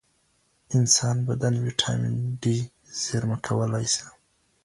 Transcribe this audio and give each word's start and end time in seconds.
انسان 0.77 1.15
بدن 1.27 1.53
ویټامن 1.65 2.15
ډي 2.41 2.57
زېرمه 3.03 3.37
کولای 3.47 3.85
شي. 3.93 4.07